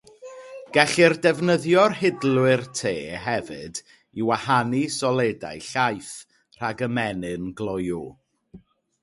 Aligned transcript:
Gellir 0.75 1.13
defnyddio 1.25 1.83
hidlwyr 1.99 2.63
te 2.79 2.93
hefyd 3.25 3.83
i 4.21 4.25
wahanu 4.31 4.81
soledau 4.97 5.63
llaeth 5.69 6.11
rhag 6.59 6.85
ymenyn 6.89 7.47
gloyw. 7.63 8.05